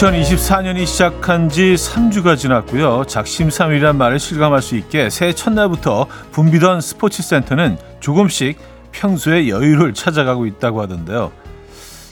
[0.00, 3.04] 2024년이 시작한 지 3주가 지났고요.
[3.06, 8.58] 작심삼일이란 말을 실감할 수 있게 새해 첫날부터 붐비던 스포츠 센터는 조금씩
[8.92, 11.32] 평소의 여유를 찾아가고 있다고 하던데요.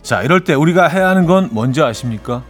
[0.02, 2.42] 자, 이럴 때 우리가 해야 하는 건 뭔지 아십니까?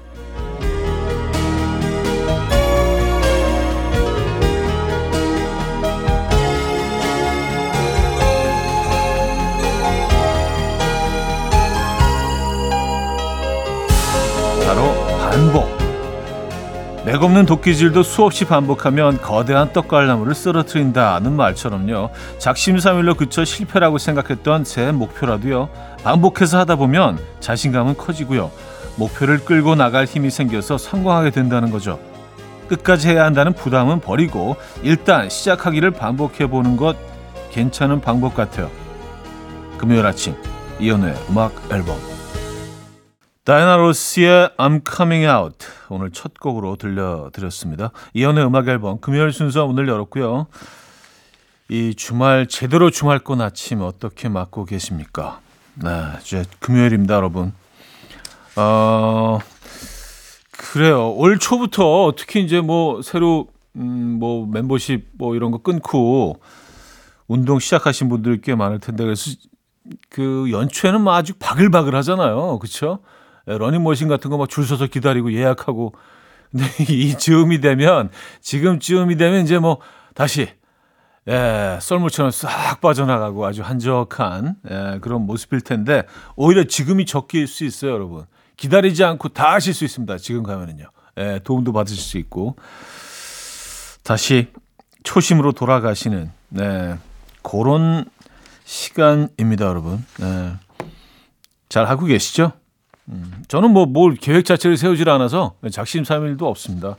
[17.08, 22.11] 맥없는 도끼질도 수없이 반복하면 거대한 떡갈나무를 쓰러뜨린다는 말처럼요.
[22.36, 25.71] 작심삼일로 그쳐 실패라고 생각했던 제 목표라도요.
[26.04, 28.50] 반복해서 하다 보면 자신감은 커지고요.
[28.96, 31.98] 목표를 끌고 나갈 힘이 생겨서 성공하게 된다는 거죠.
[32.69, 36.95] 끝까지 해야 한다는 부담은 버리고 일단 시작하기를 반복해 보는 것
[37.53, 38.70] 괜찮은 방법 같아요.
[39.79, 40.34] 금요일 아침
[40.79, 42.17] 이연우의 음악 앨범
[43.49, 47.93] 다이나 로스의 I'm Coming Out 오늘 첫 곡으로 들려드렸습니다.
[48.13, 50.49] 이연의 음악 앨범 금요일 순서 오늘 열었고요.
[51.71, 55.41] 이 주말 제대로 주말권 아침 어떻게 맞고 계십니까?
[55.77, 55.89] 네,
[56.21, 57.55] 이제 금요일입니다, 여러분.
[58.57, 59.39] 어,
[60.51, 61.11] 그래요.
[61.13, 66.39] 올 초부터 특히 이제 뭐 새로 음, 뭐 멤버십 뭐 이런 거 끊고
[67.29, 69.31] 운동 시작하신 분들 꽤 많을 텐데 그래서
[70.11, 72.59] 그 연초에는 뭐 아주 바글바글 하잖아요.
[72.59, 72.99] 그렇죠?
[73.57, 75.95] 러닝머신 같은 거 막 줄 서서 기다리고 예약하고
[76.51, 78.11] 근데 이 즈음이 되면
[78.41, 79.79] 지금 즈음이 되면 이제 뭐
[80.15, 80.49] 다시
[81.29, 86.05] 예, 썰물처럼 싹 빠져나가고 아주 한적한 예, 그런 모습일 텐데
[86.37, 88.25] 오히려 지금이 적기일 수 있어요, 여러분.
[88.57, 90.17] 기다리지 않고 다 하실 수 있습니다.
[90.19, 90.87] 지금 가면은요.
[91.19, 92.57] 예, 도움도 받으실 수 있고
[94.03, 94.49] 다시
[95.03, 96.97] 초심으로 돌아가시는 네,
[97.42, 98.07] 그런
[98.64, 100.05] 시간입니다, 여러분.
[100.19, 100.53] 네.
[101.69, 102.53] 잘 하고 계시죠?
[103.11, 106.96] 음, 저는 뭐 뭘 계획 자체를 세우질 않아서 작심삼일도 없습니다.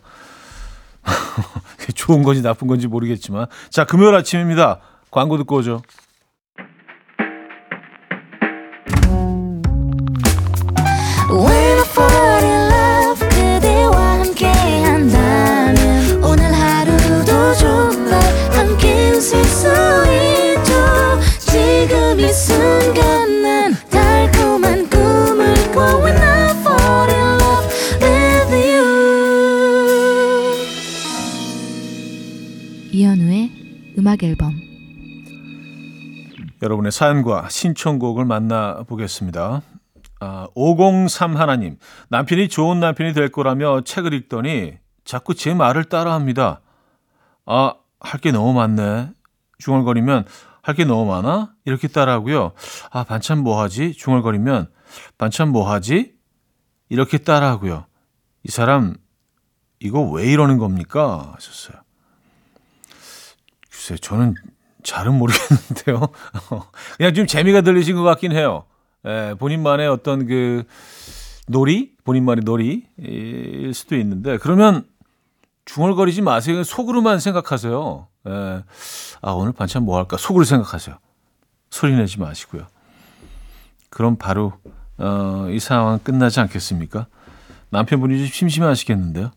[1.95, 4.79] 좋은 건지 나쁜 건지 모르겠지만 자 금요일 아침입니다.
[5.11, 5.81] 광고 듣고 오죠.
[22.21, 22.68] 이
[34.09, 34.59] 음악 앨범
[36.63, 39.61] 여러분의 사연과 신청곡을 만나보겠습니다.
[40.19, 41.77] 아, 503 하나님
[42.09, 44.73] 남편이 좋은 남편이 될 거라며 책을 읽더니
[45.05, 46.61] 자꾸 제 말을 따라합니다.
[47.45, 49.11] 아, 할 게 너무 많네.
[49.59, 50.25] 중얼거리면
[50.63, 51.53] 할 게 너무 많아?
[51.65, 52.53] 이렇게 따라하고요.
[52.89, 53.93] 아, 반찬 뭐 하지?
[53.93, 54.71] 중얼거리면
[55.19, 56.15] 반찬 뭐 하지?
[56.89, 57.85] 이렇게 따라하고요.
[58.43, 58.95] 이 사람
[59.79, 61.33] 이거 왜 이러는 겁니까?
[61.35, 61.79] 하셨어요.
[63.79, 64.35] 글쎄, 저는
[64.83, 66.09] 잘은 모르겠는데요.
[66.97, 68.65] 그냥 좀 재미가 들리신 것 같긴 해요.
[69.05, 70.65] 예, 본인만의 어떤 그
[71.47, 74.85] 놀이, 본인만의 놀이일 수도 있는데, 그러면
[75.63, 76.61] 중얼거리지 마세요.
[76.61, 78.07] 속으로만 생각하세요.
[78.27, 78.63] 예,
[79.21, 80.17] 아, 오늘 반찬 뭐 할까?
[80.17, 80.97] 속으로 생각하세요.
[81.69, 82.67] 소리 내지 마시고요.
[83.89, 84.51] 그럼 바로,
[84.97, 87.07] 어, 이 상황 끝나지 않겠습니까?
[87.69, 89.31] 남편분이 좀 심심하시겠는데요.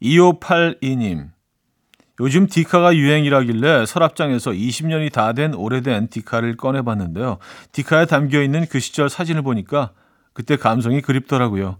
[0.00, 1.33] 2582님.
[2.20, 7.38] 요즘 디카가 유행이라길래 서랍장에서 20년이 다 된 오래된 디카를 꺼내봤는데요.
[7.72, 9.90] 디카에 담겨 있는 그 시절 사진을 보니까
[10.32, 11.78] 그때 감성이 그립더라고요.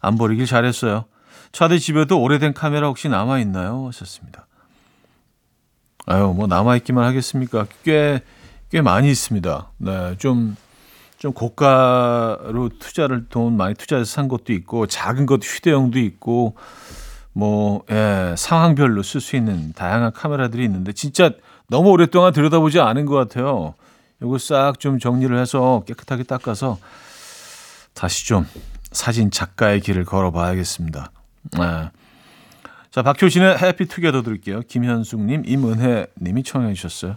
[0.00, 1.06] 안 버리길 잘했어요.
[1.50, 3.86] 차대 집에도 오래된 카메라 혹시 남아 있나요?
[3.88, 4.46] 하셨습니다.
[6.06, 7.66] 아유, 뭐 남아 있기만 하겠습니까?
[7.82, 8.22] 꽤,
[8.70, 9.70] 꽤 많이 있습니다.
[9.78, 10.56] 네, 좀,
[11.18, 16.56] 좀 고가로 투자를, 돈 많이 투자해서 산 것도 있고, 작은 것 휴대용도 있고,
[17.34, 21.32] 뭐, 예, 상황별로 쓸 수 있는 다양한 카메라들이 있는데 진짜
[21.68, 23.74] 너무 오랫동안 들여다보지 않은 것 같아요.
[24.22, 26.78] 이거 싹 좀 정리를 해서 깨끗하게 닦아서
[27.92, 28.46] 다시 좀
[28.92, 31.10] 사진 작가의 길을 걸어봐야겠습니다.
[31.58, 31.90] 예.
[32.90, 34.60] 자, 박효신의 해피 투게더 들을게요.
[34.68, 37.16] 김현숙님, 임은혜 님이 청해 주셨어요.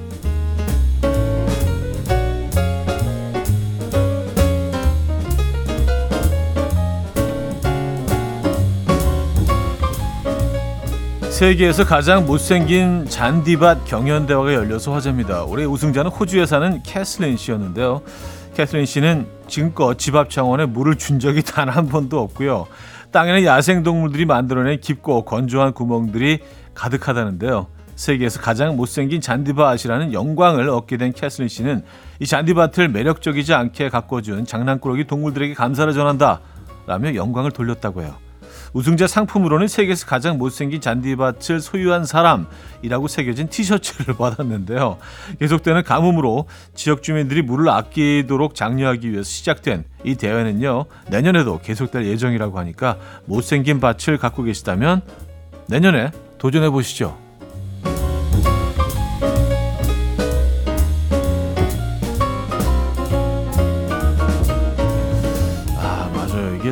[11.41, 15.43] 세계에서 가장 못생긴 잔디밭 경연대회가 열려서 화제입니다.
[15.45, 18.03] 올해 우승자는 호주에 사는 캐슬린 씨였는데요.
[18.53, 22.67] 캐슬린 씨는 지금껏 집 앞 정원에 물을 준 적이 단 한 번도 없고요.
[23.09, 26.41] 땅에는 야생동물들이 만들어낸 깊고 건조한 구멍들이
[26.75, 27.65] 가득하다는데요.
[27.95, 31.83] 세계에서 가장 못생긴 잔디밭이라는 영광을 얻게 된 캐슬린 씨는
[32.19, 36.41] 이 잔디밭을 매력적이지 않게 가꿔준 장난꾸러기 동물들에게 감사를 전한다
[36.85, 38.13] 라며 영광을 돌렸다고 해요.
[38.73, 44.97] 우승자 상품으로는 세계에서 가장 못생긴 잔디밭을 소유한 사람이라고 새겨진 티셔츠를 받았는데요.
[45.39, 50.85] 계속되는 가뭄으로 지역 주민들이 물을 아끼도록 장려하기 위해서 시작된 이 대회는요.
[51.09, 55.01] 내년에도 계속될 예정이라고 하니까 못생긴 밭을 갖고 계시다면
[55.67, 57.17] 내년에 도전해 보시죠.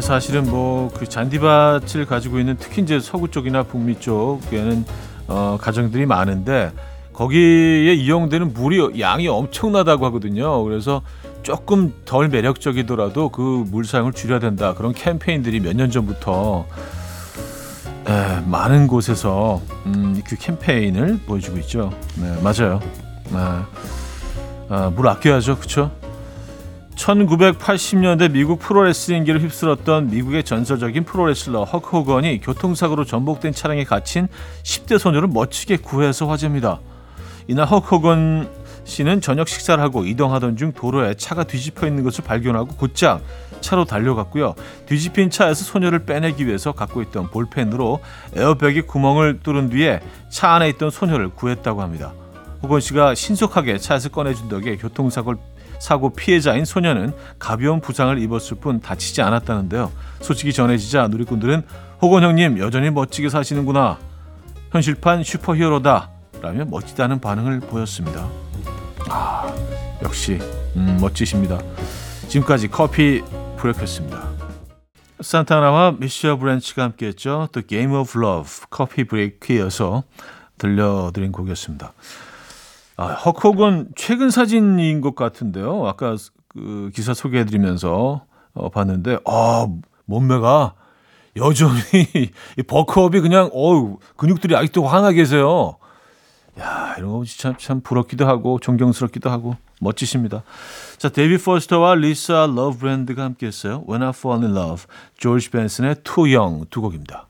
[0.09, 4.83] 사실은 뭐 그 잔디밭을 가지고 있는 특히 이제 서구 쪽이나 북미 쪽에는
[5.27, 6.71] 어, 가정들이 많은데
[7.13, 10.63] 거기에 이용되는 물이 양이 엄청나다고 하거든요.
[10.63, 11.03] 그래서
[11.43, 14.73] 조금 덜 매력적이더라도 그 물 사용을 줄여야 된다.
[14.73, 16.65] 그런 캠페인들이 몇 년 전부터
[18.07, 21.91] 에, 많은 곳에서 음, 그 캠페인을 보여주고 있죠.
[22.15, 22.79] 네, 맞아요.
[23.29, 23.37] 네.
[24.69, 25.57] 아, 물 아껴야죠.
[25.57, 25.91] 그렇죠?
[26.99, 34.27] 1980년대 미국 프로레슬링기를 휩쓸었던 미국의 전설적인 프로레슬러 헉 호건이 교통사고로 전복된 차량에 갇힌
[34.63, 36.81] 10대 소녀를 멋지게 구해서 화제입니다.
[37.47, 38.49] 이날 헉 호건
[38.83, 43.21] 씨는 저녁 식사를 하고 이동하던 중 도로에 차가 뒤집혀 있는 것을 발견하고 곧장
[43.61, 44.55] 차로 달려갔고요.
[44.85, 48.01] 뒤집힌 차에서 소녀를 빼내기 위해서 갖고 있던 볼펜으로
[48.35, 52.11] 에어백의 구멍을 뚫은 뒤에 차 안에 있던 소녀를 구했다고 합니다.
[52.61, 55.39] 호건 씨가 신속하게 차에서 꺼내준 덕에 교통사고를
[55.79, 59.91] 사고 피해자인 소녀는 가벼운 부상을 입었을 뿐 다치지 않았다는데요.
[60.21, 61.63] 소식이 전해지자 누리꾼들은
[62.01, 63.97] 호건 형님 여전히 멋지게 사시는구나.
[64.71, 66.11] 현실판 슈퍼히어로다.
[66.41, 68.29] 라며 멋지다는 반응을 보였습니다.
[69.09, 69.53] 아,
[70.03, 70.39] 역시
[70.75, 71.59] 음, 멋지십니다.
[72.27, 73.21] 지금까지 Coffee
[73.57, 74.29] Break였습니다.
[75.19, 77.49] 산타나와 미셸 브랜치가 함께했죠.
[77.51, 80.03] The Game of Love Coffee Break에서
[80.57, 81.91] 들려드린 곡이었습니다.
[83.01, 85.87] 아, 헐크 호건 최근 사진인 것 같은데요.
[85.87, 86.17] 아까
[86.49, 89.67] 그 기사 소개해드리면서 어, 봤는데, 아,
[90.05, 90.73] 몸매가
[91.37, 91.79] 여전히
[92.57, 95.77] 이 bulk up이 그냥 어우 근육들이 아직도 화나 계세요.
[96.59, 100.43] 야 이런 거 참 참 부럽기도 하고 존경스럽기도 하고 멋지십니다.
[100.97, 103.85] 자 데이빗 포스터와 리사 러브랜드가 함께했어요.
[103.87, 104.83] When I Fall in Love,
[105.17, 107.27] 조지 벤슨의 Too Young 두 곡입니다.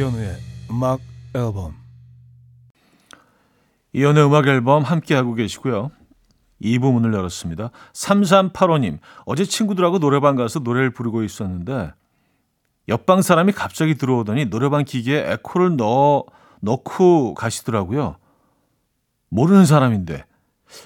[0.00, 0.36] 이현우의
[0.70, 1.00] 음악
[1.34, 1.74] 앨범
[3.92, 5.90] 이현우의 음악 앨범 함께하고 계시고요.
[6.62, 7.70] 2부 문을 열었습니다.
[7.92, 11.92] 3385님, 어제 친구들하고 노래방 가서 노래를 부르고 있었는데
[12.88, 16.24] 옆방 사람이 갑자기 들어오더니 노래방 기계에 에코를 넣어
[16.60, 18.16] 넣고 가시더라고요.
[19.28, 20.24] 모르는 사람인데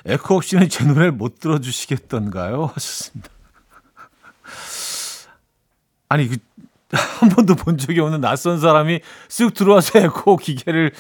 [0.07, 2.67] 에코 없이는 제 노래를 못 들어주시겠던가요?
[2.67, 3.29] 하셨습니다.
[6.09, 6.37] 아니 그,
[7.21, 10.93] 한 번도 본 적이 없는 낯선 사람이 쓱 들어와서 에코 기계를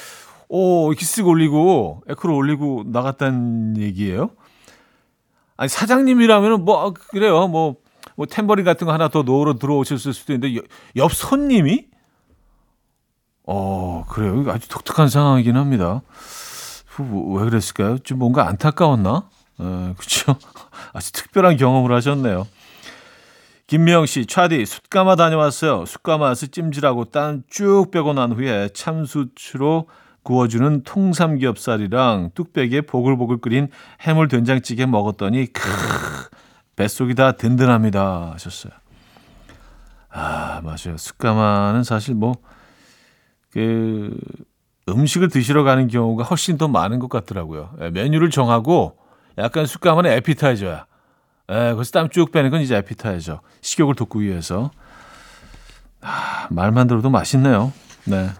[0.48, 4.30] 오 이렇게 쓱 올리고 에코를 올리고 나갔다는 얘기예요?
[5.56, 7.48] 아니 사장님이라면은 뭐 그래요.
[7.48, 7.76] 뭐.
[8.16, 10.60] 뭐 템버린 같은 거 하나 더 놓으러 들어오셨을 수도 있는데
[10.94, 11.86] 옆 손님이?
[13.44, 14.44] 어 그래요.
[14.48, 16.02] 아주 독특한 상황이긴 합니다.
[16.98, 17.98] 왜 그랬을까요?
[17.98, 19.28] 좀 뭔가 안타까웠나?
[19.60, 20.36] 에, 그렇죠
[20.92, 22.46] 아주 특별한 경험을 하셨네요
[23.66, 29.88] 김미영 씨 차디 숯가마 다녀왔어요 숯가마에서 찜질하고 땀 쭉 빼고 난 후에 참수추로
[30.23, 33.68] 구워주는 통삼겹살이랑 뚝배기에 보글보글 끓인
[34.00, 35.62] 해물 된장찌개 먹었더니 크
[36.76, 38.73] 뱃속이 다 든든합니다 하셨어요.
[40.11, 40.97] 아 맞아요.
[40.97, 42.35] 숯가마는 사실 뭐
[43.54, 44.18] 그
[44.88, 47.71] 음식을 드시러 가는 경우가 훨씬 더 많은 것 같더라고요.
[47.80, 48.99] 예, 메뉴를 정하고
[49.38, 50.87] 약간 숯가마는 에피타이저야.
[51.50, 53.40] 예, 그래서 땀 쭉 빼는 건 이제 에피타이저.
[53.60, 54.70] 식욕을 돋구 위해서.
[56.00, 57.72] 아, 말만 들어도 맛있네요.
[58.04, 58.30] 네.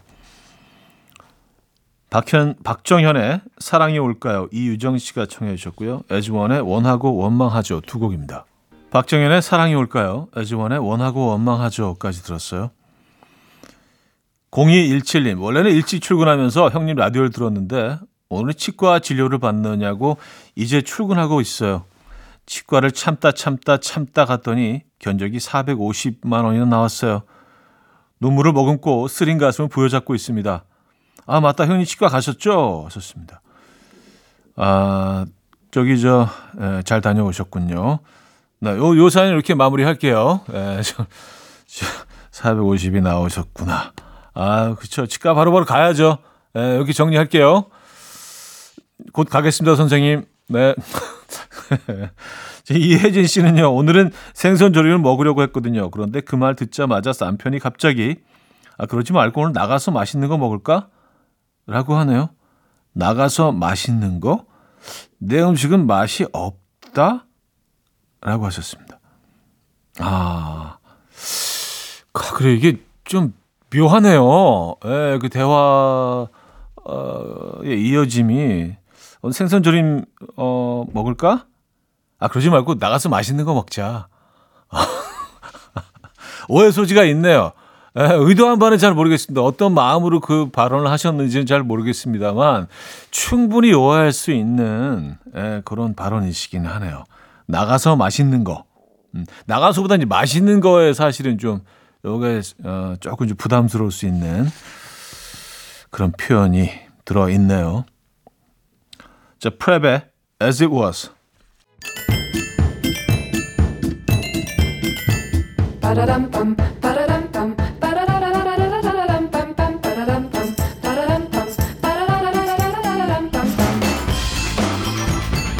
[2.11, 4.49] 박현, 박정현의 사랑이 올까요?
[4.52, 6.02] 이유정 씨가 청해 주셨고요.
[6.11, 8.44] 에즈원의 원하고 원망하죠 두 곡입니다.
[8.90, 10.28] 박정현의 사랑이 올까요?
[10.37, 12.70] 에즈원의 원하고 원망하죠까지 들었어요.
[14.52, 20.16] 0217님 원래는 일찍 출근하면서 형님 라디오를 들었는데 오늘 치과 진료를 받느냐고
[20.54, 21.84] 이제 출근하고 있어요.
[22.46, 27.22] 치과를 참다 참다 참다 갔더니 견적이 450만 원이나 나왔어요.
[28.20, 30.64] 눈물을 머금고 쓰린 가슴을 부여잡고 있습니다.
[31.26, 31.66] 아, 맞다.
[31.66, 32.82] 형님 치과 가셨죠?
[32.86, 33.40] 하셨습니다.
[34.56, 35.26] 아,
[35.70, 36.28] 저기, 저,
[36.60, 37.98] 에, 잘 다녀오셨군요.
[38.60, 40.40] 네, 요, 요 사연 이렇게 마무리할게요.
[40.52, 41.06] 에, 저,
[41.66, 41.86] 저,
[42.30, 43.92] 450이 나오셨구나.
[44.34, 45.06] 아, 그쵸.
[45.06, 46.18] 치과 바로바로 바로 가야죠.
[46.56, 47.66] 에, 여기 정리할게요.
[49.12, 50.24] 곧 가겠습니다, 선생님.
[50.48, 50.74] 네.
[52.70, 55.90] 이혜진 씨는요, 오늘은 생선 조림을 먹으려고 했거든요.
[55.90, 58.16] 그런데 그 말 듣자마자 남편이 갑자기,
[58.78, 60.88] 아, 그러지 말고 오늘 나가서 맛있는 거 먹을까?
[61.66, 62.30] 라고 하네요.
[62.92, 64.44] 나가서 맛있는 거?
[65.18, 67.26] 내 음식은 맛이 없다?
[68.20, 69.00] 라고 하셨습니다.
[70.00, 70.78] 아,
[72.12, 73.32] 그래, 이게 좀
[73.74, 74.76] 묘하네요.
[74.84, 76.26] 예, 그 대화,
[76.84, 78.76] 어, 예, 이어짐이.
[79.33, 80.04] 생선 조림,
[80.37, 81.47] 어, 먹을까?
[82.19, 84.09] 아, 그러지 말고 나가서 맛있는 거 먹자.
[86.49, 87.52] 오해 소지가 있네요.
[87.97, 89.40] 에, 의도한 바는 잘 모르겠습니다.
[89.43, 92.66] 어떤 마음으로 그 발언을 하셨는지는 잘 모르겠습니다만
[93.11, 97.04] 충분히 오해할 수 있는 에, 그런 발언이시긴 하네요.
[97.47, 98.64] 나가서 맛있는 거.
[99.14, 101.61] 음, 나가서보다 이제 맛있는 거에 사실은 좀
[102.04, 104.49] 요게 어, 조금 좀 부담스러울 수 있는
[105.90, 106.71] 그런 표현이
[107.04, 107.85] 들어 있네요.
[109.44, 110.06] 자, 프랩의
[110.42, 111.10] As It Was.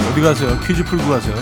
[0.01, 0.59] 어디 가세요?
[0.67, 1.35] 퀴즈 풀고 가세요.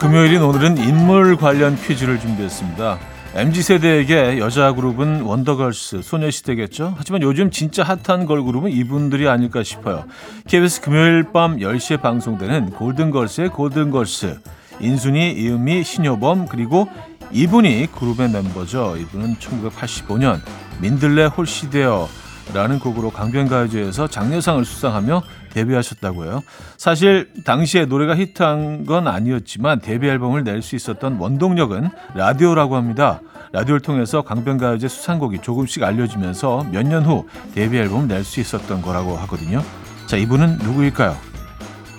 [0.00, 3.13] 금요일인 오늘은 인물 관련 퀴즈를 준비했습니다.
[3.36, 6.94] MZ세대에게 여자 그룹은 원더걸스, 소녀시대겠죠?
[6.96, 10.04] 하지만 요즘 진짜 핫한 걸그룹은 이분들이 아닐까 싶어요.
[10.46, 14.38] KBS 금요일 밤 10시에 방송되는 골든걸스의 골든걸스,
[14.78, 16.86] 인순이, 이은미, 신효범, 그리고
[17.32, 18.96] 이분이 그룹의 멤버죠.
[18.98, 20.40] 이분은 1985년
[20.80, 22.08] 민들레 홀시데어
[22.52, 25.22] 라는 곡으로 강변가요제에서 장려상을 수상하며
[25.54, 26.42] 데뷔하셨다고 해요.
[26.76, 33.20] 사실 당시에 노래가 히트한 건 아니었지만 데뷔 앨범을 낼 수 있었던 원동력은 라디오라고 합니다.
[33.52, 39.16] 라디오를 통해서 강변가요제 수상곡이 조금씩 알려지면서 몇 년 후 데뷔 앨범을 낼 수 있었던 거라고
[39.18, 39.62] 하거든요.
[40.06, 41.16] 자, 이분은 누구일까요?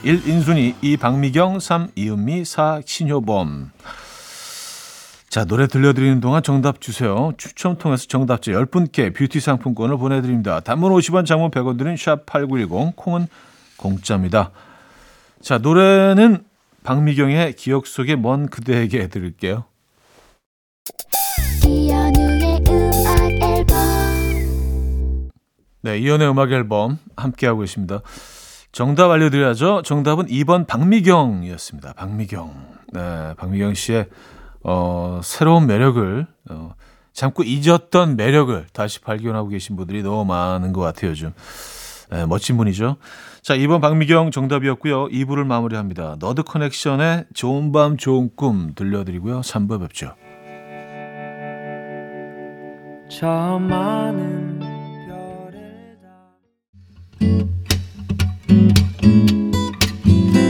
[0.04, 0.28] 1.
[0.28, 0.98] 인순이, 2.
[0.98, 1.88] 박미경, 3.
[1.96, 2.82] 이은미, 4.
[2.86, 3.72] 신효범.
[5.36, 7.34] 자, 노래 들려드리는 동안 정답 주세요.
[7.36, 10.62] 추첨 통해서 정답자 10분께 뷰티 상품권을 보내드립니다.
[10.62, 13.28] 단문 50원, 장문 100원 드린 샵8910, 콩은
[13.76, 14.52] 공짜입니다.
[15.42, 16.46] 자, 노래는
[16.84, 19.66] 박미경의 기억 속의 먼 그대에게 드릴게요.
[25.82, 28.00] 네, 이연의 음악 앨범 함께하고 계십니다.
[28.72, 29.82] 정답 알려드려야죠.
[29.82, 31.92] 정답은 2번 박미경이었습니다.
[31.92, 32.76] 박미경.
[32.94, 34.08] 네, 박미경 씨의
[34.68, 36.74] 어, 새로운 매력을 어,
[37.14, 41.12] 참고 잊었던 매력을 다시 발견하고 계신 분들이 너무 많은 것 같아요.
[41.12, 41.34] 요즘
[42.10, 42.98] 네, 멋진 분이죠.
[43.44, 45.08] 자, 2번 박미경 정답이었고요.
[45.10, 46.18] 2부를 마무리합니다.
[46.20, 49.42] 너드 커넥션의 좋은 밤 좋은 꿈 들려드리고요.
[49.42, 50.16] 3부 뵙죠.
[53.08, 56.10] 저 많은 별을 다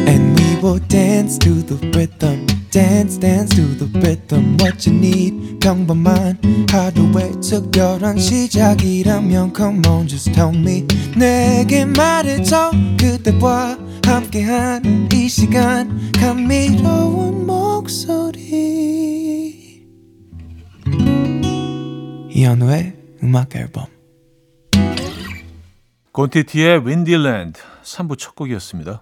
[0.08, 5.60] And we will dance to the rhythm dance dance to the rhythm what you need.
[5.62, 6.38] 평범한
[6.70, 10.86] 하루의 특별한 시작이라면 come on just tell me.
[11.18, 12.72] 내게 말해줘.
[13.00, 16.12] 그대와 함께한 이 시간.
[16.12, 18.44] 감미로운 목소리.
[22.30, 23.86] 이현우의 음악 앨범.
[26.12, 29.02] 곤티티의 Windy Land 3부 첫 곡이었습니다.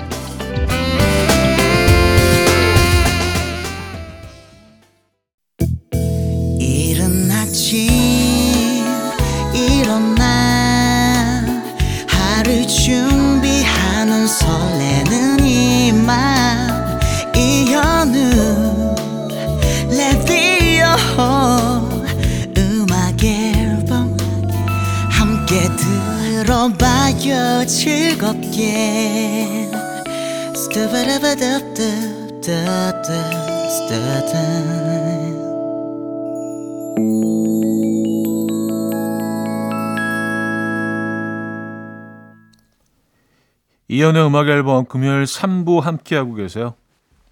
[43.89, 46.75] 이연의 음악 앨범 금요일 3부 함께하고 계세요.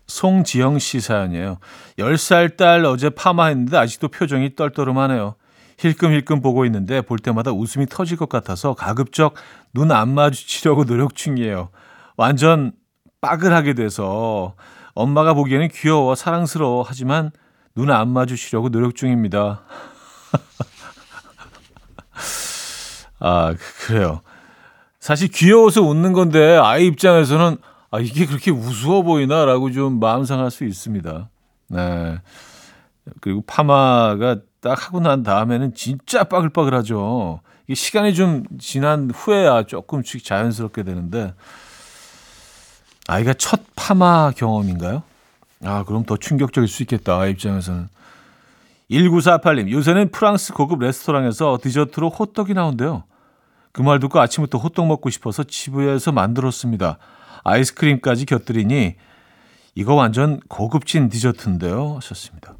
[0.08, 1.60] 송지영 씨 사연이에요.
[1.98, 5.36] 10살 딸 어제 파마했는데 아직도 표정이 떨떠름하네요.
[5.77, 9.36] 힐끔힐끔 보고 있는데 볼 때마다 웃음이 터질 것 같아서 가급적
[9.74, 11.69] 눈 안 마주치려고 노력 중이에요.
[12.17, 12.74] 완전
[13.21, 14.55] 빠글하게 돼서
[14.93, 17.31] 엄마가 보기에는 귀여워 사랑스러워 하지만
[17.75, 19.61] 눈 안 마주치려고 노력 중입니다.
[23.19, 23.53] 아
[23.85, 24.21] 그래요.
[24.99, 27.57] 사실 귀여워서 웃는 건데 아이 입장에서는
[27.91, 31.29] 아 이게 그렇게 우스워 보이나라고 좀 마음 상할 수 있습니다.
[31.69, 32.19] 네.
[33.21, 37.39] 그리고 파마가 딱 하고 난 다음에는 진짜 빠글빠글하죠.
[37.65, 41.33] 이게 시간이 좀 지난 후에야 조금씩 자연스럽게 되는데
[43.10, 45.01] 아이가 첫 파마 경험인가요?
[45.66, 47.25] 아, 그럼 더 충격적일 수 있겠다.
[47.25, 47.89] 입장에서는.
[48.92, 53.04] 1948님, 요새는 프랑스 고급 레스토랑에서 디저트로 호떡이 나온대요.
[53.72, 56.98] 그 말 듣고 아침부터 호떡 먹고 싶어서 집에서 만들었습니다.
[57.43, 58.95] 아이스크림까지 곁들이니
[59.76, 61.95] 이거 완전 고급진 디저트인데요.
[61.95, 62.54] 하셨습니다.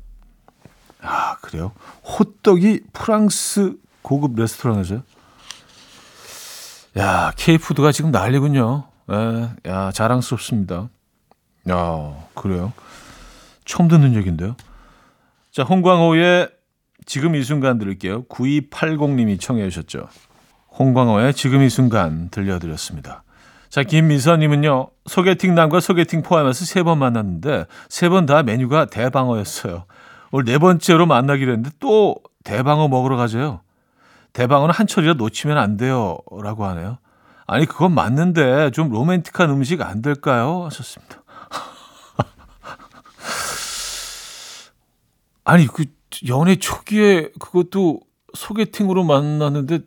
[1.02, 1.74] 아, 그래요?
[2.06, 5.04] 호떡이 프랑스 고급 레스토랑에서요?
[6.98, 8.89] 야, 케이푸드가 지금 난리군요.
[9.10, 10.90] 에, 예, 야, 자랑스럽습니다.
[11.70, 12.74] 야, 그래요?
[13.66, 14.56] 처음 듣는 얘기인데요.
[15.52, 16.50] 자, 홍광호의
[17.06, 18.24] 지금 이 순간 들을게요.
[18.26, 20.08] 9280님이 청해 주셨죠.
[20.78, 23.24] 홍광호의 지금 이 순간 들려드렸습니다.
[23.70, 29.86] 자, 김미선님은요, 소개팅 남과 소개팅 포함해서 세 번 만났는데, 세 번 다 메뉴가 대방어였어요.
[30.32, 33.62] 오늘 네 번째로 만나기로 했는데 또 대방어 먹으러 가세요.
[34.34, 36.18] 대방어는 한철이라 놓치면 안 돼요.
[36.44, 36.98] 라고 하네요.
[37.52, 40.66] 아니, 그건 맞는데 좀 로맨틱한 음식 안 될까요?
[40.66, 41.24] 하셨습니다.
[45.44, 45.86] 아니, 그
[46.28, 48.02] 연애 초기에 그것도
[48.36, 49.80] 소개팅으로 만났는데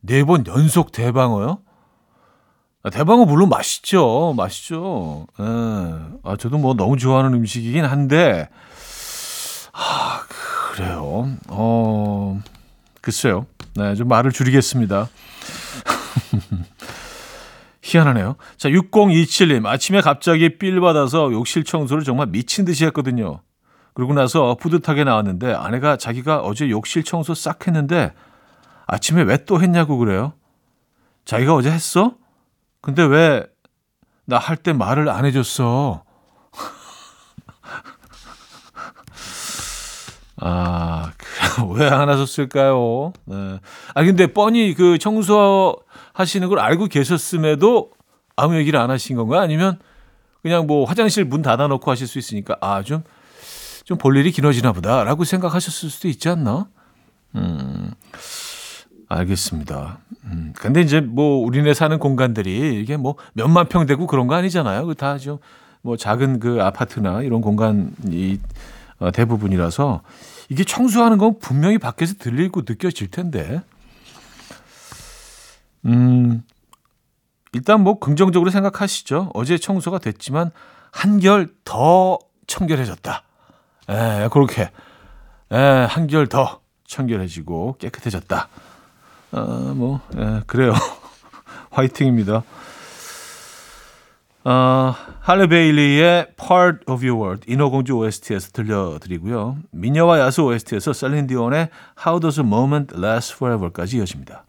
[0.00, 1.60] 네 번 연속 대방어요?
[2.82, 4.34] 아, 대방어 물론 맛있죠.
[4.36, 5.26] 맛있죠.
[5.40, 5.44] 예.
[6.24, 8.50] 아, 저도 뭐 너무 좋아하는 음식이긴 한데,
[9.72, 10.20] 아,
[10.74, 11.30] 그래요.
[11.48, 12.38] 어,
[13.00, 13.46] 글쎄요.
[13.76, 15.08] 네, 좀 말을 줄이겠습니다.
[17.82, 18.36] 희한하네요.
[18.56, 19.66] 자, 6027님.
[19.66, 23.40] 아침에 갑자기 삘 받아서 욕실 청소를 정말 미친 듯이 했거든요.
[23.94, 28.12] 그러고 나서 뿌듯하게 나왔는데 아내가 자기가 어제 욕실 청소 싹 했는데
[28.86, 30.32] 아침에 왜 또 했냐고 그래요.
[31.24, 32.14] 자기가 어제 했어?
[32.80, 33.46] 근데 왜
[34.24, 36.04] 나 할 때 말을 안 해줬어?
[40.40, 41.12] 아,
[41.76, 43.12] 왜 안 하셨을까요?
[43.26, 43.58] 네.
[43.94, 45.76] 아, 근데 뻔히 그 청소
[46.12, 47.90] 하시는 걸 알고 계셨음에도
[48.36, 49.40] 아무 얘기를 안 하신 건가요?
[49.40, 49.78] 아니면
[50.42, 53.02] 그냥 뭐 화장실 문 닫아놓고 하실 수 있으니까 아, 좀,
[53.84, 56.66] 좀 볼 일이 길어지나 보다 라고 생각하셨을 수도 있지 않나?
[57.36, 57.92] 음,
[59.08, 59.98] 알겠습니다.
[60.24, 64.86] 음, 근데 이제 뭐 우리네 사는 공간들이 이게 뭐 몇만 평 되고 그런 거 아니잖아요.
[64.86, 65.38] 그 다 좀
[65.84, 68.38] 뭐 작은 그 아파트나 이런 공간이
[69.00, 70.02] 어, 대부분이라서
[70.48, 73.60] 이게 청소하는 건 분명히 밖에서 들리고 느껴질 텐데.
[75.86, 76.42] 음,
[77.52, 79.30] 일단 뭐 긍정적으로 생각하시죠.
[79.34, 80.50] 어제 청소가 됐지만
[80.90, 83.22] 한결 더 청결해졌다.
[83.88, 84.70] 에, 그렇게.
[85.50, 85.56] 에,
[85.88, 88.48] 한결 더 청결해지고 깨끗해졌다.
[89.32, 89.40] 어,
[89.74, 90.72] 뭐, 에, 그래요.
[91.70, 92.42] 화이팅입니다.
[94.44, 99.58] 어, 할리 베일리의 Part of Your World 인어공주 OST에서 들려드리고요.
[99.70, 101.68] 미녀와 야수 OST에서 셀린 디온의
[102.04, 104.44] How Does a Moment Last Forever까지 이어집니다.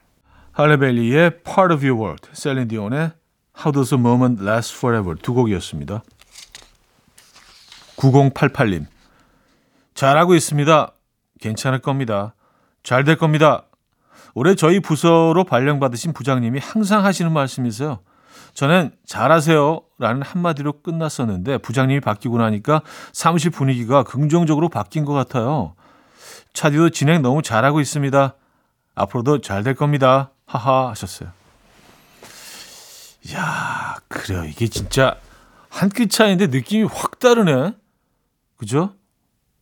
[0.53, 3.11] 할리 베일리의 Part of Your World, 셀린 디온의
[3.57, 6.03] How Does a Moment Last Forever 두 곡이었습니다.
[7.97, 8.85] 9088님
[9.95, 10.91] 잘하고 있습니다.
[11.41, 12.35] 괜찮을 겁니다.
[12.83, 13.63] 잘 될 겁니다.
[14.35, 17.99] 올해 저희 부서로 발령받으신 부장님이 항상 하시는 말씀이세요.
[18.53, 25.73] 전엔 잘하세요 라는 한마디로 끝났었는데 부장님이 바뀌고 나니까 사무실 분위기가 긍정적으로 바뀐 것 같아요.
[26.53, 28.35] 차디도 진행 너무 잘하고 있습니다.
[28.95, 30.29] 앞으로도 잘 될 겁니다.
[30.45, 31.29] 하하 하셨어요.
[33.33, 34.43] 야 그래요.
[34.45, 35.17] 이게 진짜
[35.69, 37.73] 한 끗 차이인데 느낌이 확 다르네.
[38.57, 38.93] 그죠?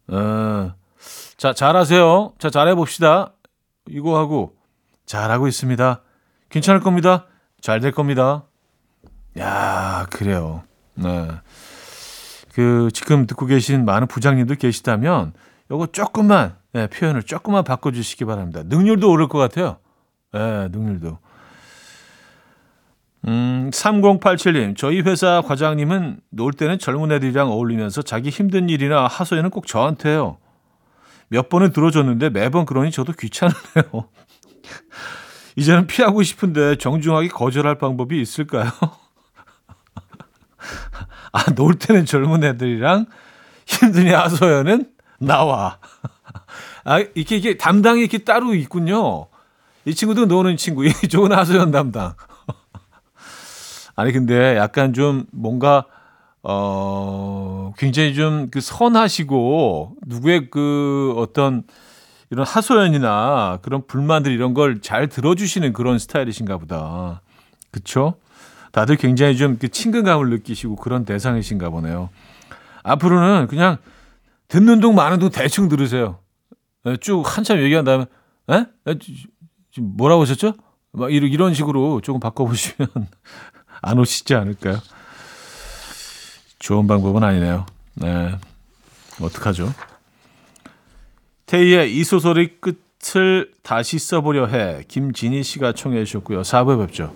[0.08, 0.74] 어,
[1.38, 2.34] 자, 잘하세요.
[2.38, 3.34] 자, 잘해 봅시다.
[3.88, 4.56] 이거 하고,
[5.06, 6.02] 잘하고 있습니다.
[6.50, 7.26] 괜찮을 겁니다.
[7.62, 8.44] 잘 될 겁니다.
[9.39, 10.63] 야, 그래요.
[10.96, 11.30] 네.
[12.54, 15.34] 그, 지금 듣고 계신 많은 부장님들 계시다면,
[15.72, 18.62] 요거 조금만, 네, 표현을 조금만 바꿔 주시기 바랍니다.
[18.65, 19.78] 능률도 오를 것 같아요.
[20.34, 21.20] 네, 능률도.
[23.28, 29.67] 음, 3087님, 저희 회사 과장님은 놀 때는 젊은 애들이랑 어울리면서 자기 힘든 일이나 하소연은 꼭
[29.67, 30.38] 저한테 해요.
[31.28, 33.91] 몇 번을 들어줬는데 매번 그러니 저도 귀찮으네요.
[35.56, 38.72] 이제는 피하고 싶은데 정중하게 거절할 방법이 있을까요?
[41.32, 43.06] 아, 놀 때는 젊은 애들이랑
[43.65, 45.78] 힘드니 하소연은 나와.
[46.84, 49.28] 아, 이렇게, 이게 담당이 이렇게 따로 있군요.
[49.86, 52.13] 이 친구도 노는 친구, 이쪽은 하소연 담당.
[53.96, 55.86] 아니, 근데 약간 좀 뭔가,
[56.44, 61.63] 어, 굉장히 좀 그 선하시고, 누구의 그 어떤
[62.30, 67.22] 이런 하소연이나 그런 불만들 이런 걸 잘 들어주시는 그런 스타일이신가 보다.
[67.72, 68.15] 그쵸?
[68.72, 72.10] 다들 굉장히 좀 그 친근감을 느끼시고 그런 대상이신가 보네요.
[72.84, 73.78] 앞으로는 그냥
[74.48, 76.20] 듣는 동 많은 동 대충 들으세요.
[76.88, 78.06] 예, 쭉 한참 얘기한 다음에,
[78.50, 78.65] 에?
[79.71, 79.73] 에?
[79.73, 80.53] 지금 뭐라고 하셨죠?
[80.91, 82.89] 막 이런, 이런 식으로 조금 바꿔보시면
[83.81, 84.79] 안 오시지 않을까요?
[86.60, 87.65] 좋은 방법은 아니네요.
[87.95, 88.36] 네.
[89.21, 89.73] 어떡하죠?
[91.45, 94.84] 태희의 이 소설의 끝을 다시 써보려 해.
[94.88, 96.41] 김진희 씨가 청해 주셨고요.
[96.41, 97.13] 4부에 뵙죠.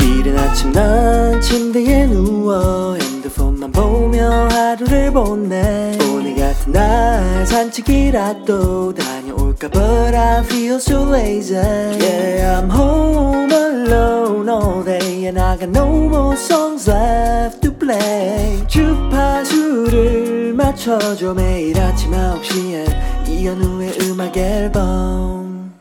[0.00, 10.42] 이른 아침 난 침대에 누워 핸드폰만 보며 하루를 보내 오늘 날 산책이라도 다녀올까 But I
[10.44, 16.90] feel so lazy Yeah I'm home alone all day And I got no more songs
[16.90, 25.72] left to play 주파수를 맞춰줘 매일 아침 9시에 이현우의 음악 앨범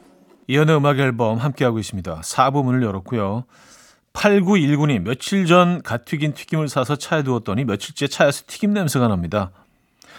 [0.48, 2.22] 이연의 음악 앨범 함께하고 있습니다.
[2.22, 3.46] 4부 문을 열었고요.
[4.14, 9.50] 8919님, 며칠 전 갓 튀긴 튀김을 사서 차에 두었더니 며칠째 차에서 튀김 냄새가 납니다.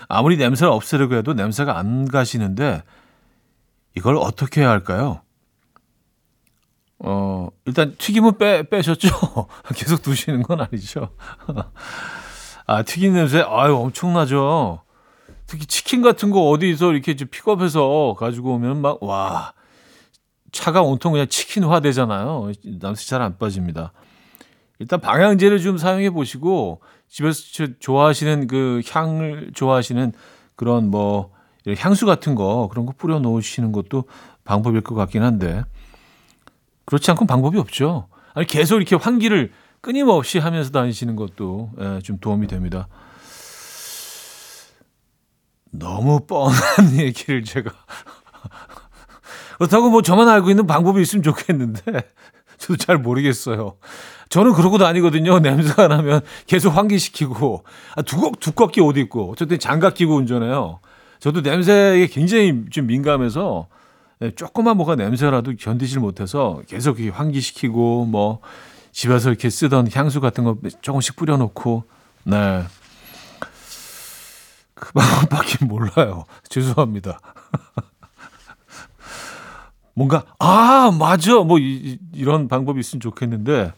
[0.09, 2.83] 아무리 냄새를 없애려고 해도 냄새가 안 가시는데
[3.97, 5.21] 이걸 어떻게 해야 할까요?
[6.99, 9.09] 어, 일단 튀김은 빼, 빼셨죠?
[9.77, 11.11] 계속 두시는 건 아니죠?
[12.67, 14.83] 아, 튀김 냄새, 아유, 엄청나죠?
[15.47, 19.53] 특히 치킨 같은 거 어디서 이렇게 좀 픽업해서 가지고 오면 막, 와,
[20.53, 22.51] 차가 온통 그냥 치킨화 되잖아요.
[22.65, 23.93] 냄새 잘 안 빠집니다.
[24.79, 30.13] 일단 방향제를 좀 사용해 보시고 집에서 좋아하시는 그 향을 좋아하시는
[30.55, 31.31] 그런 뭐
[31.79, 34.05] 향수 같은 거 그런 거 뿌려 놓으시는 것도
[34.45, 35.65] 방법일 것 같긴 한데
[36.85, 38.09] 그렇지 않고 방법이 없죠.
[38.35, 42.89] 아니 계속 이렇게 환기를 끊임없이 하면서 다니시는 것도 예, 좀 도움이 됩니다.
[45.71, 46.55] 너무 뻔한
[46.99, 47.71] 얘기를 제가
[49.59, 51.81] 그렇다고 뭐 저만 알고 있는 방법이 있으면 좋겠는데
[52.59, 53.79] 저도 잘 모르겠어요.
[54.29, 55.39] 저는 그러고 다니거든요.
[55.41, 60.81] 냄새가 나면 계속 환기시키고 아, 두껍 두껍게 옷 입고 어쨌든 장갑 끼고 운전해요.
[61.19, 63.69] 저도 냄새에 굉장히 좀 민감해서
[64.19, 68.41] 네, 조그만 뭐가 냄새라도 견디질 못해서 계속 환기시키고 뭐
[68.93, 71.85] 집에서 이렇게 쓰던 향수 같은 거 조금씩 뿌려놓고
[72.25, 72.65] 네.
[74.75, 76.25] 그 방법밖에 몰라요.
[76.49, 77.21] 죄송합니다.
[79.95, 83.73] 뭔가 아 맞아 뭐 이, 런 방법이 있으면 좋겠는데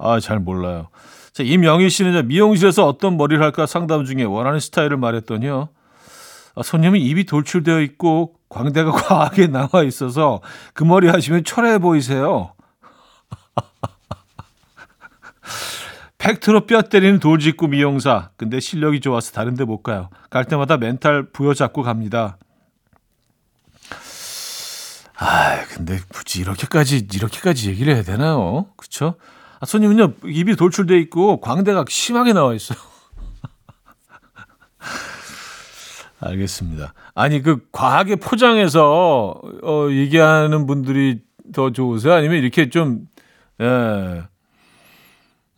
[0.00, 0.88] 아 잘 몰라요.
[1.32, 5.68] 자 임영희 씨는 미용실에서 어떤 머리를 할까 상담 중에 원하는 스타일을 말했더니요.
[6.56, 10.40] 아, 손님이 입이 돌출되어 있고 광대가 과하게 나와 있어서
[10.74, 12.54] 그 머리 하시면 초라해 보이세요.
[16.18, 18.30] 팩트로 뼈 때리는 돌직구 미용사.
[18.36, 20.10] 근데 실력이 좋아서 다른 데 못 가요.
[20.28, 22.36] 갈 때마다 멘탈 부여잡고 갑니다.
[25.16, 28.66] 아, 근데 굳이 이렇게까지 이렇게까지 얘기를 해야 되나요?
[28.76, 29.14] 그렇죠?
[29.60, 32.78] 아, 손님은요 입이 돌출돼 있고 광대가 심하게 나와 있어요.
[36.20, 36.94] 알겠습니다.
[37.14, 41.20] 아니 그 과하게 포장해서 어, 얘기하는 분들이
[41.52, 42.14] 더 좋으세요?
[42.14, 43.06] 아니면 이렇게 좀
[43.60, 44.22] 예,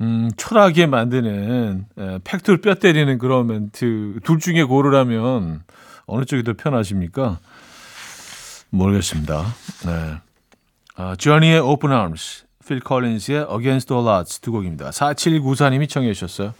[0.00, 5.62] 음, 초라하게 만드는 예, 팩트를 뼈 때리는 그런 멘트 둘 중에 고르라면
[6.06, 7.38] 어느 쪽이 더 편하십니까?
[8.70, 9.44] 모르겠습니다.
[9.86, 10.14] 네.
[10.96, 14.90] 어, Journey의 Open Arms, 필 컬린스의 Against All Odds 두 곡입니다.
[14.90, 16.54] 4794님이 청해 주셨어요.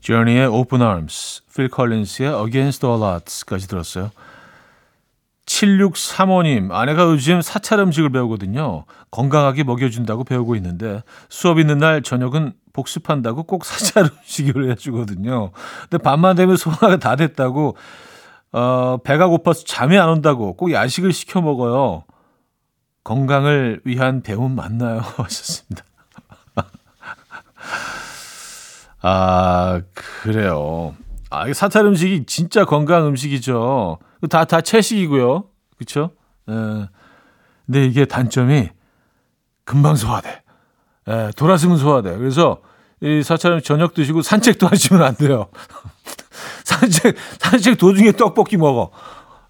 [0.00, 4.10] Journey의 Open Arms, 필 컬린스의 Against All Odds까지 들었어요.
[5.46, 8.84] 7635님, 아내가 요즘 사찰 음식을 배우거든요.
[9.10, 15.50] 건강하게 먹여준다고 배우고 있는데 수업 있는 날 저녁은 복습한다고 꼭 사찰 음식을 해주거든요.
[15.88, 17.76] 근데 밤만 되면 소화가 다 됐다고
[18.52, 22.04] 어, 배가 고파서 잠이 안 온다고 꼭 야식을 시켜 먹어요.
[23.04, 24.98] 건강을 위한 배움 맞나요?
[25.16, 25.84] 하셨습니다.
[29.00, 30.94] 아, 그래요.
[31.30, 33.98] 아, 이 사찰 음식이 진짜 건강 음식이죠.
[34.28, 35.44] 다, 다 채식이고요.
[35.78, 36.10] 그쵸?
[36.48, 36.88] 예.
[37.66, 38.70] 근데 이게 단점이
[39.64, 40.42] 금방 소화돼.
[41.08, 42.16] 예, 돌아서면 소화돼.
[42.16, 42.60] 그래서
[43.00, 45.48] 이 사찰은 저녁 드시고 산책도 하시면 안 돼요.
[46.64, 48.90] 산책, 산책 도중에 떡볶이 먹어.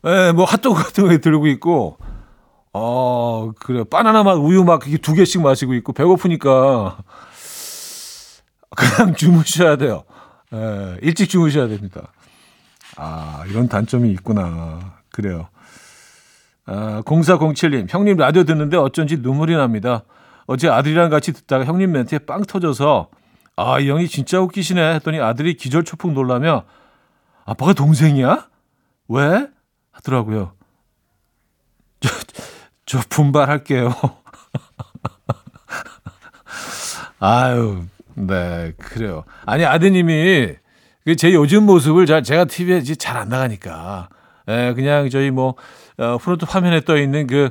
[0.06, 1.96] 예, 뭐 핫도그 같은 거 들고 있고,
[2.80, 3.82] 어, 그래.
[3.82, 6.98] 바나나 맛 우유 막 이렇게 두 개씩 마시고 있고, 배고프니까
[8.76, 10.04] 그냥 주무셔야 돼요.
[10.54, 12.12] 예, 일찍 주무셔야 됩니다.
[12.96, 14.94] 아, 이런 단점이 있구나.
[15.10, 15.48] 그래요.
[16.66, 20.02] 아, 0407님, 형님 라디오 듣는데 어쩐지 눈물이 납니다.
[20.46, 23.08] 어제 아들이랑 같이 듣다가 형님 멘트에 빵 터져서
[23.56, 26.62] 아, 이 형이 진짜 웃기시네 했더니 아들이 기절초풍 놀라며
[27.44, 28.48] 아빠가 동생이야?
[29.08, 29.48] 왜?
[29.90, 30.52] 하더라고요.
[32.88, 33.94] 저, 저 분발할게요.
[37.20, 39.24] 아유, 네, 그래요.
[39.44, 40.54] 아니, 아드님이
[41.04, 44.08] 그제 요즘 모습을 잘, 제가 TV에 잘 안 나가니까.
[44.48, 45.54] 예, 그냥 저희 뭐,
[45.98, 47.50] 어, 프론트 화면에 떠 있는 그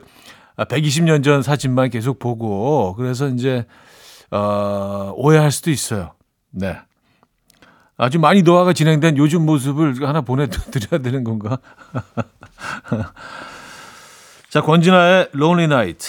[0.57, 3.65] 120년 전 사진만 계속 보고, 그래서 이제,
[4.31, 6.13] 어, 오해할 수도 있어요.
[6.49, 6.77] 네.
[7.97, 11.59] 아주 많이 노화가 진행된 요즘 모습을 하나 보내드려야 되는 건가?
[14.57, 16.07] 자, 권진아의 Lonely Night.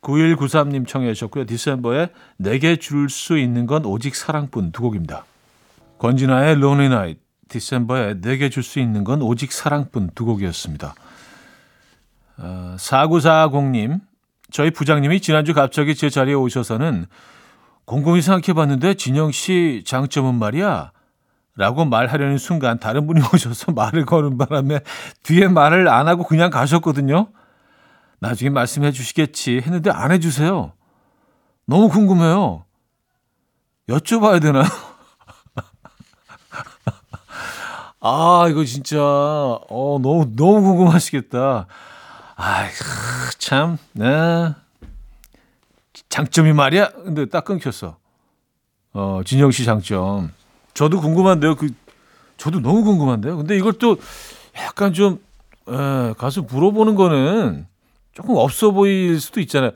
[0.00, 1.44] 9193님 청해 주셨고요.
[1.44, 5.26] 디셈버에 내게 줄 수 있는 건 오직 사랑뿐 두 곡입니다.
[5.98, 7.20] 권진아의 Lonely Night,
[7.50, 10.94] 디셈버에 내게 줄 수 있는 건 오직 사랑뿐 두 곡이었습니다.
[12.38, 14.00] 어, 4940님,
[14.50, 17.04] 저희 부장님이 지난주 갑자기 제 자리에 오셔서는
[17.84, 20.90] 곰곰이 생각해봤는데 진영 씨 장점은 말이야.
[21.56, 24.80] 라고 말하려는 순간 다른 분이 오셔서 말을 거는 바람에
[25.22, 27.28] 뒤에 말을 안 하고 그냥 가셨거든요.
[28.24, 30.72] 나중에 말씀해 주시겠지 했는데 안 해주세요.
[31.66, 32.64] 너무 궁금해요.
[33.88, 34.64] 여쭤봐야 되나요?
[38.00, 41.66] 아, 이거 진짜, 어, 너무, 너무 궁금하시겠다.
[42.36, 42.70] 아이,
[43.38, 44.54] 참, 네.
[46.08, 46.92] 장점이 말이야?
[46.92, 47.98] 근데 딱 끊겼어.
[48.94, 50.32] 어, 진영 씨 장점.
[50.72, 51.56] 저도 궁금한데요.
[51.56, 51.68] 그,
[52.38, 53.36] 저도 너무 궁금한데요.
[53.36, 53.98] 근데 이걸 또
[54.56, 55.22] 약간 좀,
[55.68, 57.66] 에, 가서 물어보는 거는
[58.14, 59.72] 조금 없어 보일 수도 있잖아요.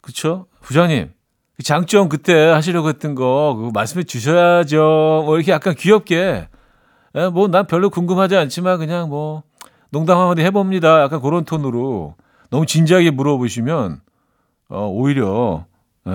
[0.00, 0.46] 그쵸?
[0.60, 1.12] 부장님,
[1.56, 5.22] 그 장점 그때 하시려고 했던 거, 말씀해 주셔야죠.
[5.24, 6.48] 뭐 이렇게 약간 귀엽게.
[7.16, 9.44] 에, 뭐, 난 별로 궁금하지 않지만 그냥 뭐,
[9.90, 11.02] 농담 한마디 해봅니다.
[11.02, 12.16] 약간 그런 톤으로
[12.50, 14.00] 너무 진지하게 물어보시면,
[14.68, 15.66] 어, 오히려,
[16.08, 16.10] 에,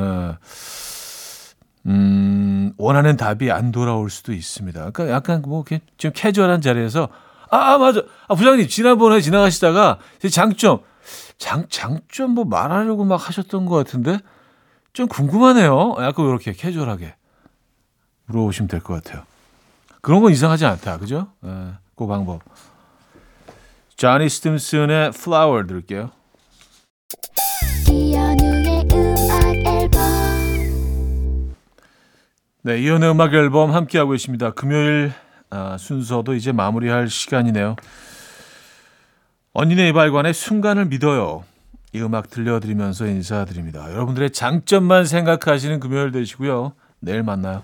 [1.85, 4.91] 음, 원하는 답이 안 돌아올 수도 있습니다.
[4.91, 7.07] 그러니까 약간 뭐, 이렇게 좀 캐주얼한 자리에서,
[7.49, 8.01] 아, 아 맞아.
[8.27, 10.81] 아, 부장님, 지난번에 지나가시다가 제 장점,
[11.39, 14.19] 장, 장점 뭐 말하려고 막 하셨던 것 같은데,
[14.93, 15.95] 좀 궁금하네요.
[15.99, 17.15] 약간 이렇게 캐주얼하게
[18.25, 19.23] 물어보시면 될 것 같아요.
[20.01, 20.97] 그런 건 이상하지 않다.
[20.99, 21.31] 그죠?
[21.45, 22.41] 예, 그 방법.
[23.95, 26.11] 자니 스팀슨의 Flower 들을게요.
[32.61, 34.51] 네, 이연의 음악 앨범 함께하고 있습니다.
[34.51, 35.13] 금요일
[35.49, 37.75] 아, 순서도 이제 마무리할 시간이네요.
[39.59, 41.43] 언니네 이발관의 순간을 믿어요.
[41.91, 43.91] 이 음악 들려드리면서 인사드립니다.
[43.91, 46.71] 여러분들의 장점만 생각하시는 금요일 되시고요.
[47.01, 47.63] 내일 만나요.